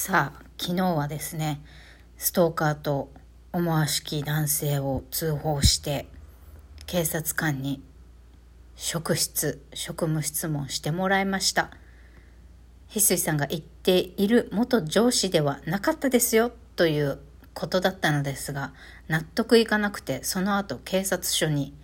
[0.00, 1.60] さあ、昨日はですね、
[2.18, 3.10] ストーカーと
[3.52, 6.06] 思わしき男性を通報して、
[6.86, 7.82] 警察官に
[8.76, 11.72] 職質、職務質問してもらいました。
[12.88, 17.18] 翡翠さんが言っている元上司ではなかったですよという
[17.52, 18.72] ことだったのですが、
[19.08, 21.74] 納得いかなくて、その後警察署に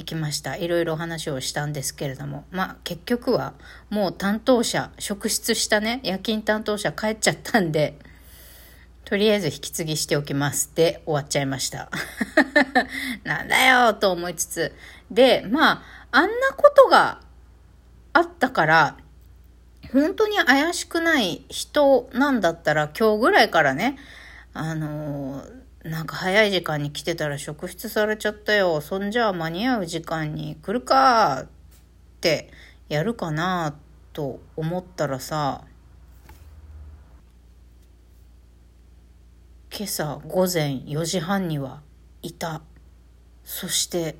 [0.00, 0.56] 行きました。
[0.56, 3.52] いろいろ話をしたんですけれども、まあ結局は
[3.90, 7.98] もう担当者、職質したね、夜勤担当者帰っちゃったんで、
[9.04, 11.90] とりあえず引き継ぎしておきますで終わっちゃいました。
[13.24, 14.74] なんだよと思いつつ。
[15.10, 17.20] で、まあ、あんなことが
[18.12, 18.96] あったから、
[19.92, 23.98] 本当に怪しくない人なんだったら今日ぐらいからね、
[24.54, 28.80] あのーなんか早い時間に来てたら職質されちゃったよ。
[28.82, 31.48] そんじゃあ間に合う時間に来るかっ
[32.20, 32.50] て
[32.90, 33.74] やるかな
[34.12, 35.64] と思ったらさ、
[39.72, 41.80] 今朝午前4時半には
[42.20, 42.60] いた。
[43.42, 44.16] そして、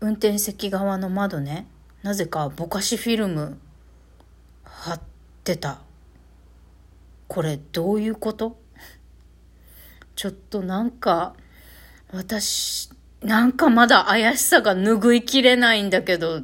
[0.00, 1.66] 運転席側の窓ね、
[2.02, 3.58] なぜかぼかしフィルム
[4.62, 5.00] 貼っ
[5.42, 5.80] てた。
[7.28, 8.62] これどういうこと？
[10.16, 11.34] ちょっとなんか、
[12.12, 12.90] 私、
[13.22, 16.42] なんかまだ怪しさが拭いきれないんだけど、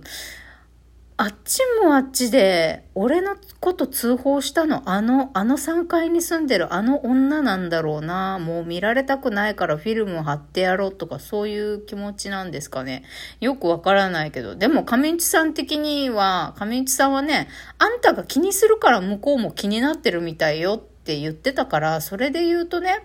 [1.23, 8.39] あっちもあっちで、俺のこと通報したの、あの、あの3階に住んでるあの女なんだろうな。
[8.39, 13.05] もう見られたくないからフィルム貼ってやろうとか、そういう気持ちなんですかね。
[13.39, 14.57] よくわからないけど。
[14.57, 23.03] でも、上内さん的には、上内さんはね、あんたが気にするから向こうも気になってるみたいよって言ってたから、それで言うとね、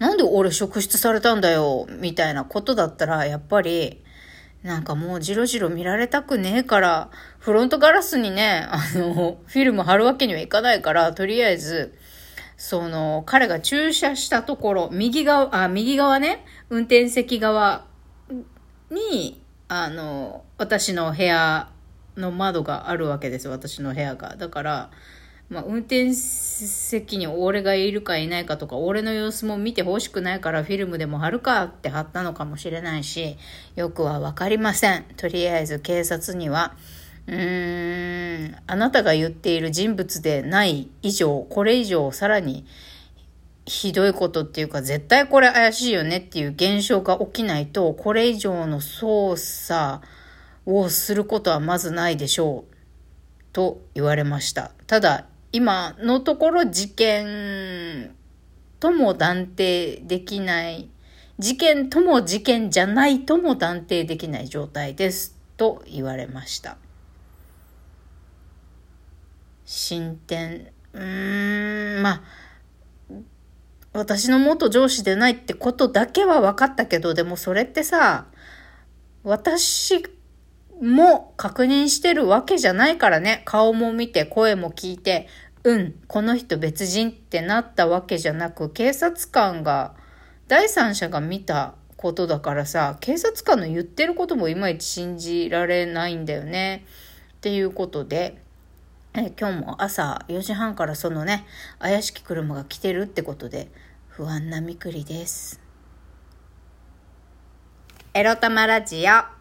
[0.00, 4.02] なんで俺職質されたんだよ、みたいなことだったら、やっぱり、
[4.62, 11.94] なんかもうじろじろ見られたくねえから、フロントガラスにね、あの、フィルム貼るわけにはいかないから、とりあえず、
[12.56, 17.84] その、彼が駐車したところ、右側、あ、右側ね、運転席側
[18.90, 21.68] に、あの、私の部屋
[22.16, 24.36] の窓があるわけです私の部屋が。
[24.36, 24.90] だから、
[25.50, 33.36] まあ、運転席に俺がいるかいないかとか、俺の様子も見てほしくないからフィルムでも貼るかって貼ったのかもしれないし、
[33.74, 35.04] よくはわかりません。
[35.16, 36.76] とりあえず警察には、
[37.26, 42.64] うーん、あなたが言っている人物でない以上、これ以上さらに
[43.66, 50.00] ひどいことっていうか、絶対これ怪しいよねっていう現象が起きないと、これ以上の捜査
[50.64, 52.74] をすることはまずないでしょう。
[53.52, 54.70] と言われました。
[54.86, 58.14] ただ、今のところ事件
[58.78, 60.88] とも断定できない、
[61.38, 66.76] 事件とも事件じゃないとも断定できない状態ですと言われました。
[69.64, 72.22] 進展、うーん、まあ、
[73.92, 78.26] 私の元上司でないってことだけは分かったけど、でもそれってさ、
[79.24, 80.02] 私
[80.80, 83.42] も確認してるわけじゃないからね。
[83.44, 85.28] 顔も見て、声も聞いて、
[85.62, 89.94] うん、この人別人ってなったわけじゃなく、警察官が、
[90.48, 96.86] 第三者が見たことだからさ、警察官の言ってることもいまいち信じられないんだよね。
[97.34, 98.40] っていうことで、
[99.12, 101.44] え今日も朝4時半からそのね、
[101.78, 103.68] 怪しき車が来てるってことで、
[104.08, 105.60] 不安なみくりです。
[108.14, 109.39] エロ玉ラジオ。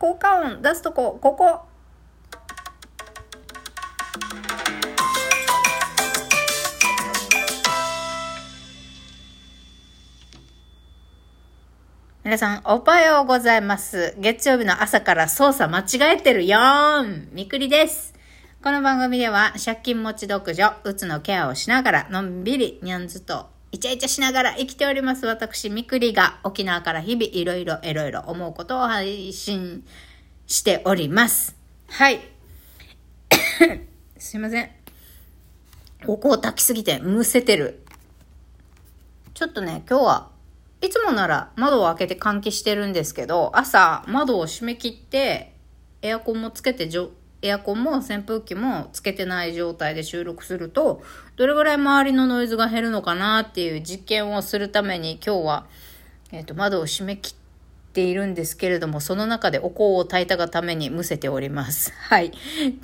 [0.00, 1.60] 効果音出すとこ、ここ。
[12.24, 14.16] 皆さん、おはようございます。
[14.18, 18.14] 月曜日の朝から操作間違えてるよーんみくりです。
[18.62, 25.26] この番組では、借金持ち独女、うつのケアをしながら、のんびり、にゃんずとイチャイチャしながら生きております。
[25.26, 29.84] 私、みくりが沖縄から日々いろいろいろいろ思うことを配信
[30.48, 31.56] しております。
[31.86, 32.20] はい。
[34.18, 34.70] すいません。
[36.06, 37.84] お香を炊きすぎてむせてる。
[39.34, 40.30] ちょっとね、今日は
[40.80, 45.54] いつもなら窓を開けて換気してるんですけど、朝窓を閉め切って
[46.02, 46.88] エアコンもつけて
[47.42, 51.02] エアコンも扇風機もつけてない状態で収録すると、
[51.36, 55.66] どれぐらい周りのノイズが減るのかなっていう実験をするために今日は、
[56.32, 57.34] えっ、ー、と、窓を閉め切っ
[57.92, 61.92] ているんですけれども、その中でお香を炊いたがためにむせております。
[62.08, 62.32] はい。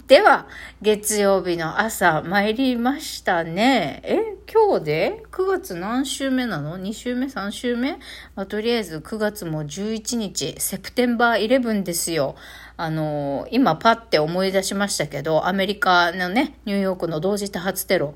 [0.09, 0.47] では、
[0.83, 4.01] 月曜日の朝参りましたね。
[4.05, 4.19] え
[4.53, 7.93] 今日で？9月何週目なの ?2 週目 ?3 週目、
[8.35, 12.37] まあ、とりあえず9月も11日、セプテンバー11ですよ。
[12.77, 18.15] あの、今パッて思い出しましたけど、アメリカのね、ニューヨークの同時多発テロ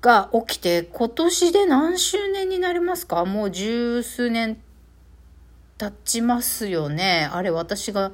[0.00, 3.24] が起きて、今年で何周年になりますか？
[3.24, 4.58] もう十数年
[5.78, 7.28] 経ちますよね。
[7.32, 8.12] あれ、私が、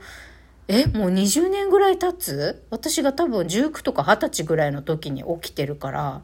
[0.68, 2.64] え、もう20年ぐらい経つ？
[2.70, 6.22] 私が多分19とか20歳ぐらいの時に起きてるから、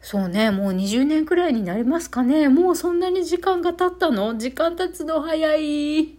[0.00, 2.48] そうね、もう20年くらいになりますかね。
[2.48, 4.36] もうそんなに時間が経ったの？
[4.38, 6.18] 時間経つの早い。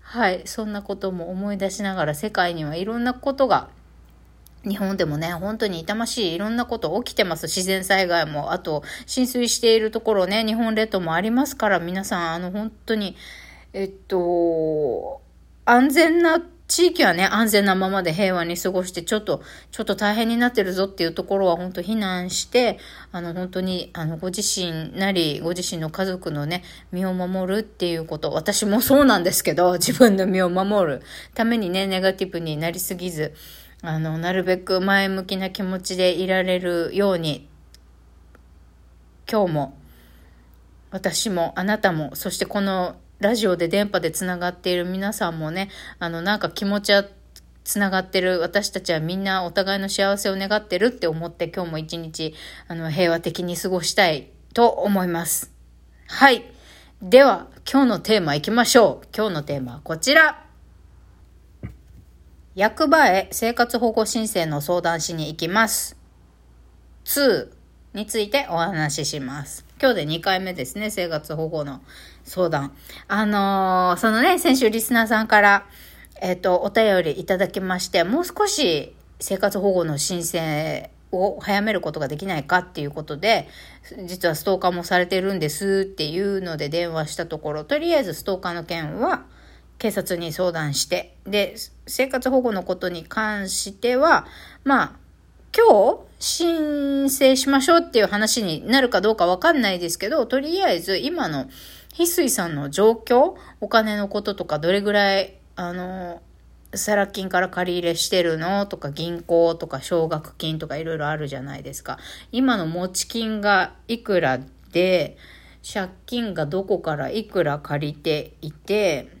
[0.00, 3.68] はい、そんなことも思い出しながら世界にはいろんなことが
[4.66, 7.46] 日本でもね、本当に痛ましいいろんなこと起きてます。
[7.46, 13.16] 自然災害も、あと浸水しているところね、日本列島もありますから、皆さん、あの本当に、
[13.72, 15.20] えっと、
[15.64, 22.78] 安全な地域はね、安全なままで平和に過ごして、ちょっと、ちょっと大変になってるぞっていうところは、本当避難して、
[23.12, 31.02] あの、本当に、あの、ご自身なり、ご自身の家族のね、身を守るっていうこと、私もそうなんですけど、自分の身を守る
[31.34, 33.34] ためにね、ネガティブになりすぎず、
[33.86, 37.46] あの、なるべく前向きな気持ちでいられるように、
[39.30, 39.78] 今日も、
[40.90, 47.04] 私も、あなたも、そしてこのラジオで電波でつながっている皆さんもね、あの、なんか気持ちは
[47.64, 48.40] つながってる。
[48.40, 52.34] 私たちはみんなお互いの幸せを願ってるって思って今日も一日、
[52.68, 55.52] あの、平和的に過ごしたいと思います。
[56.06, 56.42] はい。
[57.02, 59.08] では、今日のテーマ行きましょう。
[59.14, 60.43] 今日のテーマはこちら。
[62.56, 65.96] 役場へ生活保護申請の相談しに行きます。
[67.04, 67.48] 2
[67.94, 69.64] についてお話しします。
[69.80, 71.80] 今日で2回目ですね、生活保護の
[72.22, 72.72] 相談。
[73.08, 75.66] あのー、そのね、先週リスナーさんから、
[76.22, 83.48] えっ、ー、と、お便りいただきまして、もう少し生活保護の申請を早めることができないかっていうことで、
[84.06, 89.24] 実はストーカーもされてるんですっていうので電話したところ、とりあえずストーカーの件は
[89.84, 94.26] 警察に相談して、で、生活保護のことに関しては、
[94.64, 94.92] まあ、
[95.54, 101.50] 今日申請しましょうっていう話になるかどうかわかんないですけど、とりあえず今の
[101.98, 106.22] 翡翠さんの状況、お金のこととか、どれぐらい、あの、
[106.74, 108.64] サラ金から借り入れしてるの？
[108.64, 111.98] とか、銀行とか、奨学金とかいろいろあるじゃないですか。
[112.32, 114.40] 今の持ち金がいくら
[114.72, 115.18] で、
[115.62, 119.13] 借金がどこからいくら借りていて、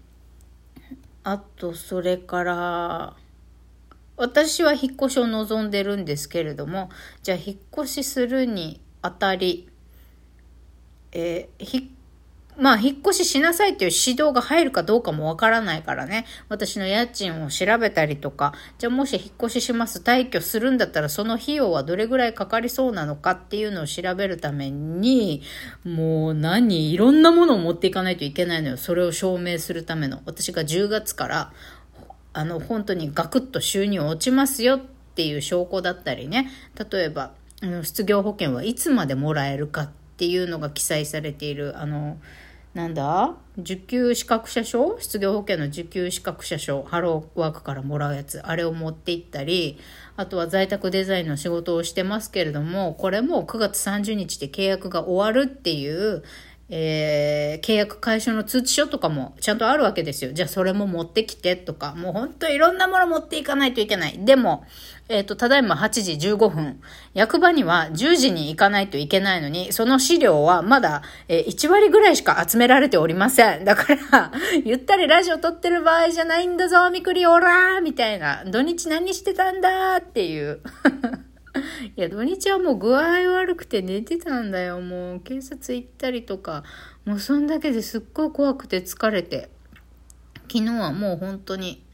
[1.24, 3.16] あと、それから、
[4.16, 6.90] 私は引っ越しを望んでるんですけれども、
[7.22, 9.68] じゃあ引っ越しするにあたり、
[11.12, 11.90] えー、引っ
[12.56, 16.24] まあ、引っ越ししなさいっていう指導が入るかどうかもわからないからね。
[16.48, 25.42] 私の家賃を調べたりとか、じゃあもし引っ越しします、退去するんだったらその費用はどれぐらいかかりそうなのかっていうのを調べるために、
[25.84, 28.76] もう何、いろんなものを持っていかないといけないのよ。
[28.76, 30.20] それを証明するための。
[30.24, 31.52] 私が10月から、
[32.32, 34.80] あの、本当にガクッと収入落ちますよっ
[35.14, 36.50] ていう証拠だったりね。
[36.90, 37.32] 例えば、
[37.82, 42.18] 失業保険はいつまでもらえるかっていうのが記載されている、あの、
[42.74, 43.36] なんだ？
[43.56, 44.98] 受給資格者証？
[44.98, 49.78] 失業保険の受給資格者証、ハローワークからもらうやつ、あれを持って行ったり、
[50.16, 56.24] あとは在宅デザインの仕事をしてますけれども、これも9月30日で契約が終わるっていう、
[56.68, 60.32] えー、契約解消の通知書とかもちゃんとあるわけですよ。
[60.32, 64.18] じゃあそれも持ってきてとか、もうほんといろんなもの持っていかないといけない。
[64.24, 64.64] でも、
[65.08, 66.80] えっ、ー、と、ただいま8時15分。
[67.12, 73.64] 役場には10時に行かないといけないのに、その資料はまだ、えー、1割ぐらいしか集められておりません。
[73.64, 74.32] だから、
[74.64, 78.44] ゆったりラジオ撮ってる場合じゃないんだぞ、みくりおらーみたいな。
[78.46, 80.60] 土日何してたんだーっていう。
[81.96, 84.80] いや、土日はもう具合悪くて寝てたんだよ。
[84.80, 86.64] もう警察行ったりとか、
[87.04, 89.50] もうそんだけですっごい怖くて疲れて。
[90.50, 91.84] 昨日はもう本当に、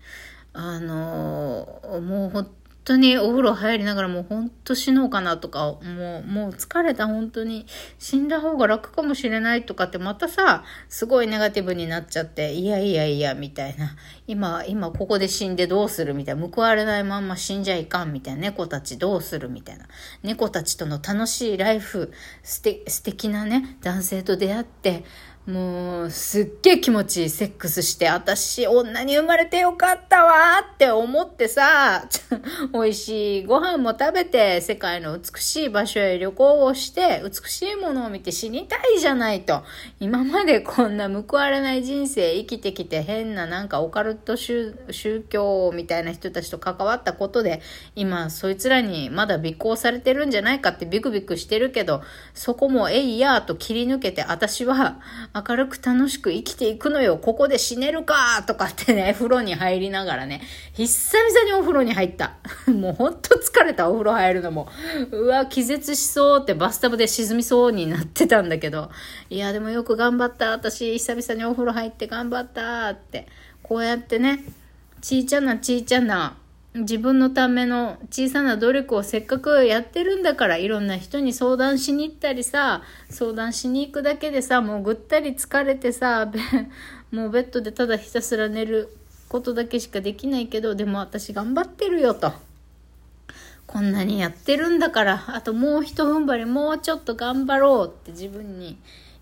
[0.53, 7.67] あのー、もう本当にお風呂入りながらもう本当死のうかなとか、もう、もう疲れた本当に
[7.99, 13.97] 死んだ方が楽かもしれないとかってまたさ、すごいネガティブになっちゃって、いやいやいや、みたいな。
[14.27, 16.49] 今、今ここで死んでどうするみたいな。
[16.49, 18.41] 報われないまんま死んじゃいかんみたいな。
[18.41, 19.87] 猫たちどうするみたいな。
[20.23, 22.63] 猫たちとの楽しいライフ、素
[23.03, 25.05] 敵なね、男性と出会って、
[25.51, 32.09] もう、すっげえ気持ちいいセックスして、私、女に生まれてよかったわって思ってさ、
[32.73, 39.65] 美味しいご飯も食べて、世界の美しい場所へ旅行をして、美しいものを見て死にたいじゃないと。
[39.99, 44.75] 今までこんな報われない人生生きてきて、変ななんかオカルト宗
[45.29, 47.61] 教みたいな人たちと関わったことで、
[47.97, 52.03] 今、そいつらにまだ尾行されてるんじゃないかってビクビクしてるけど、
[52.35, 55.01] そこもえいやーと切り抜けて、私は、
[55.49, 57.17] 明るく楽しく生きていくのよ。
[57.17, 60.43] ここで死ねるかとかってね、 風呂に入りながらね、
[60.75, 62.37] 久々にお風呂に入った。
[62.67, 64.69] もうほんと疲れた、お風呂入るのも。
[65.11, 68.91] うわ、気絶しそうってバスタブで沈みそうになってたんだけど、
[69.29, 70.51] いや、でもよく頑張った。
[70.51, 73.27] 私、久々にお風呂入って頑張ったって。
[73.63, 74.45] こうやってね、
[75.01, 76.37] ちいちゃなちいちゃな
[76.73, 86.31] 自分のための小さな努力をせっかくやってるんだからいろんな人に相談しに行ったりさ相談しに行くだけでさもうぐったり疲れてさ
[87.11, 88.89] もうベッドでただひたすら寝る
[89.29, 92.33] ことだけしかできないけどでも私頑張ってるよと
[93.67, 98.79] こんなにやってるんだからあともうひと踏ん張りもうちょっと頑張ろうって自分に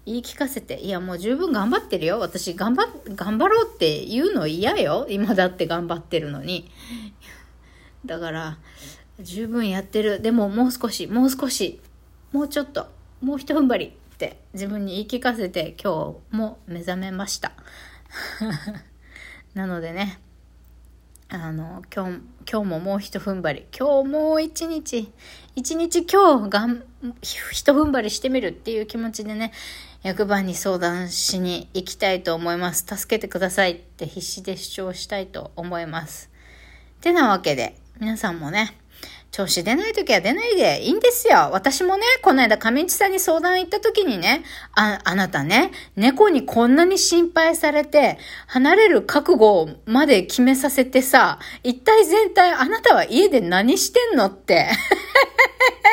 [0.09, 2.19] 言い聞かせて、いやもう十分頑張ってるよ。
[2.19, 5.07] 私頑張、頑張ろうって言うの嫌よ。
[5.11, 6.71] 今だって頑張ってるのに。
[8.05, 8.59] だから、
[9.21, 10.21] 十分やってる。
[10.21, 11.81] でももう少し、もう少し、
[12.33, 12.87] もうちょっと、
[13.21, 17.53] もう一踏ん張りって自分に言い聞かせて今日も目覚めました。
[19.55, 20.21] なのでね、
[21.31, 23.67] あの、今日、今日ももう一踏ん張り。
[23.77, 25.13] 今日もう一日、
[25.57, 26.85] 一日今日がん、
[27.21, 29.53] 一踏ん張りしてみるっていう気持ちでね、
[30.03, 32.87] 役場に相談しに行きたいと思います。
[32.89, 36.31] 助けてくださいって必死で主張したいと思います。
[37.01, 38.79] てなわけで、皆さんもね、
[39.33, 41.51] 調子出ない時は出ないでいいんですよ。
[41.53, 44.45] 私もね、この間上地さんに相談行った時にね、
[44.77, 54.69] あ、あなたね、猫にこんなに心配されて、離れる覚悟まで決めさせてさ、一体全体あなたは家で何してんのって。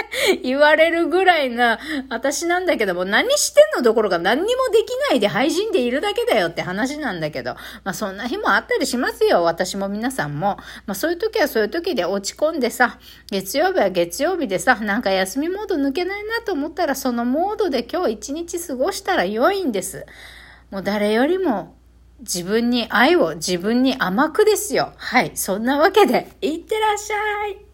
[0.44, 3.84] 言われるぐらいな私なんだけども、何してんの？
[3.84, 9.44] どころか何にもできないで配信でいるだけだよって話なんだけど、まあそんな日もあったりしますよ。
[9.44, 10.58] 私も皆さんも。
[10.86, 13.00] まあそういう時はそういう時で落ち込んでさ、
[13.32, 20.06] 月曜日は月曜日でさ、なんか休みモード抜けないなと思ったら、そのモードで今日一日過ごしたら良いんです。
[20.72, 21.75] もう誰よりも
[22.20, 24.94] 自分に愛を自分に甘くですよ。
[24.98, 25.32] はい。
[25.36, 27.65] そんなわけで、いってらっしゃい。